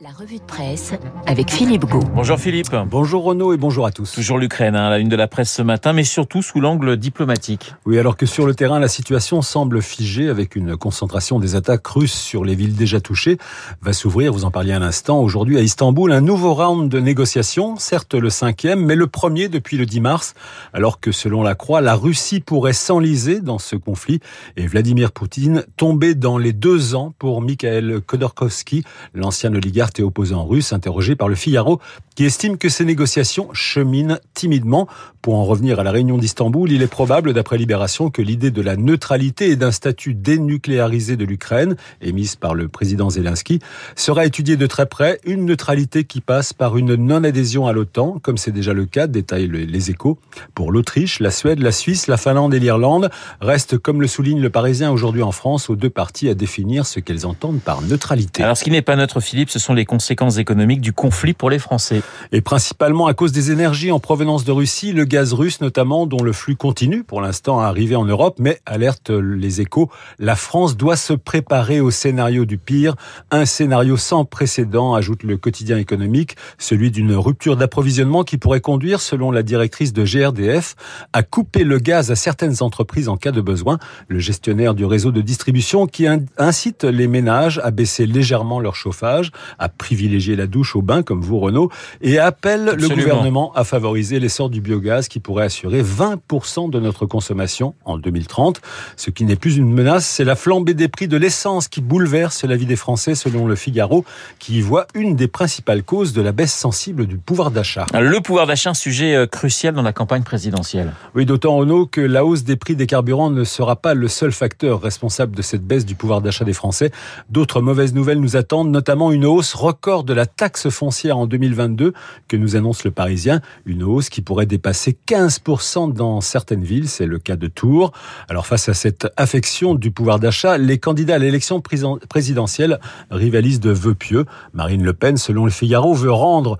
[0.00, 0.92] La revue de presse
[1.26, 1.98] avec Philippe Gau.
[2.14, 2.68] Bonjour Philippe.
[2.88, 4.12] Bonjour Renaud et bonjour à tous.
[4.12, 7.74] Toujours l'Ukraine, hein, la une de la presse ce matin, mais surtout sous l'angle diplomatique.
[7.84, 11.84] Oui, alors que sur le terrain, la situation semble figée avec une concentration des attaques
[11.88, 13.38] russes sur les villes déjà touchées,
[13.82, 17.76] va s'ouvrir, vous en parliez un instant, aujourd'hui à Istanbul, un nouveau round de négociations,
[17.76, 20.34] certes le cinquième, mais le premier depuis le 10 mars,
[20.72, 24.20] alors que selon la Croix, la Russie pourrait s'enliser dans ce conflit
[24.56, 30.44] et Vladimir Poutine tomber dans les deux ans pour Mikhail Khodorkovsky, l'ancien oligarque et opposant
[30.44, 31.80] russe interrogé par le Figaro,
[32.14, 34.88] qui estime que ces négociations cheminent timidement.
[35.22, 38.62] Pour en revenir à la réunion d'Istanbul, il est probable, d'après Libération, que l'idée de
[38.62, 43.60] la neutralité et d'un statut dénucléarisé de l'Ukraine, émise par le président Zelensky,
[43.96, 48.36] sera étudiée de très près, une neutralité qui passe par une non-adhésion à l'OTAN, comme
[48.36, 50.18] c'est déjà le cas, détaillent les échos.
[50.54, 54.50] Pour l'Autriche, la Suède, la Suisse, la Finlande et l'Irlande restent, comme le souligne le
[54.50, 58.42] Parisien aujourd'hui en France, aux deux parties à définir ce qu'elles entendent par neutralité.
[58.42, 61.58] Alors ce qui n'est pas neutre, Philippe, ce sont conséquences économiques du conflit pour les
[61.58, 62.02] Français.
[62.32, 66.22] Et principalement à cause des énergies en provenance de Russie, le gaz russe notamment, dont
[66.22, 70.76] le flux continue pour l'instant à arriver en Europe, mais alerte les échos, la France
[70.76, 72.94] doit se préparer au scénario du pire,
[73.30, 79.00] un scénario sans précédent, ajoute le quotidien économique, celui d'une rupture d'approvisionnement qui pourrait conduire,
[79.00, 80.74] selon la directrice de GRDF,
[81.12, 83.78] à couper le gaz à certaines entreprises en cas de besoin.
[84.08, 89.30] Le gestionnaire du réseau de distribution qui incite les ménages à baisser légèrement leur chauffage,
[89.58, 94.20] à privilégier la douche au bain comme vous Renault et appelle le gouvernement à favoriser
[94.20, 98.60] l'essor du biogaz qui pourrait assurer 20% de notre consommation en 2030.
[98.96, 102.44] Ce qui n'est plus une menace, c'est la flambée des prix de l'essence qui bouleverse
[102.44, 104.04] la vie des Français selon le Figaro
[104.38, 107.86] qui y voit une des principales causes de la baisse sensible du pouvoir d'achat.
[107.92, 110.92] Le pouvoir d'achat, sujet euh, crucial dans la campagne présidentielle.
[111.14, 114.32] Oui, d'autant Renault que la hausse des prix des carburants ne sera pas le seul
[114.32, 116.90] facteur responsable de cette baisse du pouvoir d'achat des Français.
[117.30, 121.92] D'autres mauvaises nouvelles nous attendent, notamment une hausse record de la taxe foncière en 2022
[122.28, 123.40] que nous annonce le Parisien.
[123.66, 126.88] Une hausse qui pourrait dépasser 15% dans certaines villes.
[126.88, 127.92] C'est le cas de Tours.
[128.28, 132.78] Alors face à cette affection du pouvoir d'achat, les candidats à l'élection présidentielle
[133.10, 134.24] rivalisent de vœux pieux.
[134.52, 136.58] Marine Le Pen, selon le Figaro, veut rendre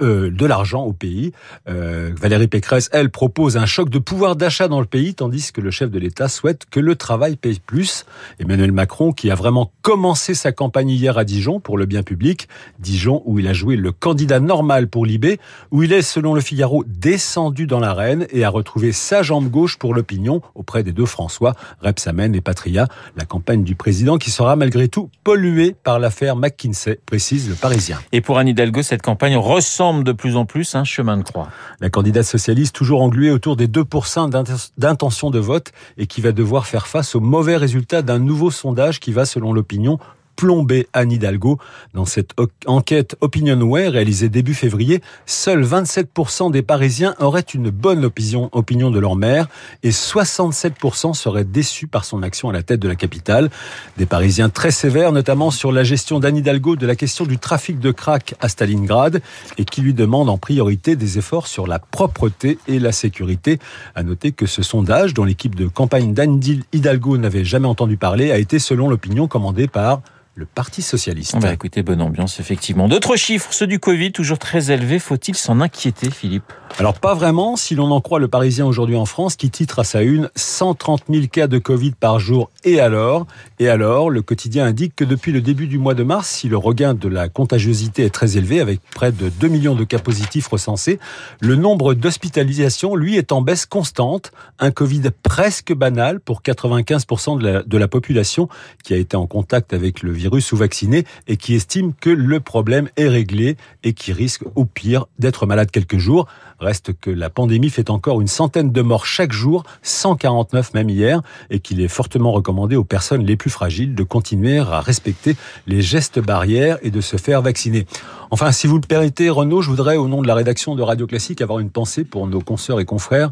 [0.00, 1.32] euh, de l'argent au pays.
[1.68, 5.60] Euh, Valérie Pécresse, elle, propose un choc de pouvoir d'achat dans le pays, tandis que
[5.60, 8.04] le chef de l'État souhaite que le travail paye plus.
[8.40, 12.48] Emmanuel Macron, qui a vraiment commencé sa campagne hier à Dijon pour le bien public,
[12.78, 15.38] Dijon où il a joué le candidat normal pour l'IB,
[15.70, 19.78] où il est, selon le Figaro, descendu dans l'arène et a retrouvé sa jambe gauche
[19.78, 22.88] pour l'opinion auprès des deux François, Repsamen et Patria.
[23.16, 27.98] La campagne du président qui sera malgré tout polluée par l'affaire McKinsey, précise le Parisien.
[28.12, 29.36] Et pour Anne Hidalgo, cette campagne
[29.76, 31.48] semble de plus en plus un chemin de croix.
[31.80, 34.30] La candidate socialiste, toujours engluée autour des 2%
[34.78, 39.00] d'intention de vote et qui va devoir faire face aux mauvais résultats d'un nouveau sondage
[39.00, 39.98] qui va, selon l'opinion,
[40.36, 41.58] plombé Anne Hidalgo.
[41.94, 42.32] Dans cette
[42.66, 48.98] enquête Opinionway réalisée début février, seuls 27% des Parisiens auraient une bonne opinion, opinion de
[48.98, 49.48] leur maire
[49.82, 53.50] et 67% seraient déçus par son action à la tête de la capitale.
[53.96, 57.80] Des Parisiens très sévères, notamment sur la gestion d'Anne Hidalgo de la question du trafic
[57.80, 59.22] de crack à Stalingrad
[59.58, 63.58] et qui lui demandent en priorité des efforts sur la propreté et la sécurité.
[63.94, 66.40] À noter que ce sondage, dont l'équipe de campagne d'Anne
[66.72, 70.02] Hidalgo n'avait jamais entendu parler, a été selon l'opinion commandé par
[70.36, 71.34] le Parti socialiste.
[71.34, 72.88] On va écouter, bonne ambiance, effectivement.
[72.88, 74.98] D'autres chiffres, ceux du Covid, toujours très élevés.
[74.98, 76.52] Faut-il s'en inquiéter, Philippe?
[76.78, 79.84] Alors, pas vraiment, si l'on en croit le Parisien aujourd'hui en France, qui titre à
[79.84, 82.50] sa une 130 000 cas de Covid par jour.
[82.64, 83.26] Et alors?
[83.58, 86.58] Et alors, le quotidien indique que depuis le début du mois de mars, si le
[86.58, 90.48] regain de la contagiosité est très élevé, avec près de 2 millions de cas positifs
[90.48, 90.98] recensés,
[91.40, 94.32] le nombre d'hospitalisations, lui, est en baisse constante.
[94.58, 98.50] Un Covid presque banal pour 95% de la, de la population
[98.84, 102.10] qui a été en contact avec le virus virus ou vaccinés et qui estime que
[102.10, 106.26] le problème est réglé et qui risque au pire d'être malade quelques jours.
[106.58, 111.20] Reste que la pandémie fait encore une centaine de morts chaque jour, 149 même hier,
[111.50, 115.82] et qu'il est fortement recommandé aux personnes les plus fragiles de continuer à respecter les
[115.82, 117.86] gestes barrières et de se faire vacciner.
[118.30, 121.06] Enfin, si vous le permettez, Renaud, je voudrais, au nom de la rédaction de Radio
[121.06, 123.30] Classique, avoir une pensée pour nos consoeurs et confrères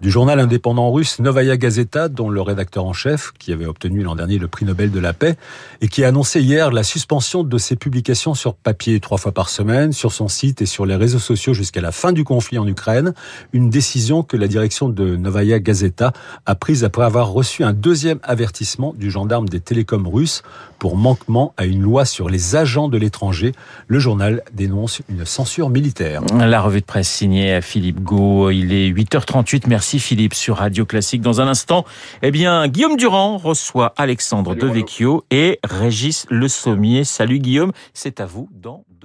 [0.00, 4.14] du journal indépendant russe Novaya Gazeta, dont le rédacteur en chef, qui avait obtenu l'an
[4.14, 5.36] dernier le prix Nobel de la paix,
[5.80, 9.48] et qui a annoncé hier la suspension de ses publications sur papier trois fois par
[9.48, 12.65] semaine, sur son site et sur les réseaux sociaux jusqu'à la fin du conflit en
[12.66, 13.14] en Ukraine,
[13.52, 16.12] une décision que la direction de Novaya Gazeta
[16.44, 20.42] a prise après avoir reçu un deuxième avertissement du gendarme des télécoms russes
[20.78, 23.52] pour manquement à une loi sur les agents de l'étranger.
[23.86, 26.22] Le journal dénonce une censure militaire.
[26.34, 28.50] La revue de presse signée Philippe Gau.
[28.50, 29.64] Il est 8h38.
[29.68, 31.22] Merci Philippe sur Radio Classique.
[31.22, 31.84] Dans un instant,
[32.22, 37.04] eh bien, Guillaume Durand reçoit Alexandre Devecchio et Régis Le Sommier.
[37.04, 38.95] Salut Guillaume, c'est à vous dans deux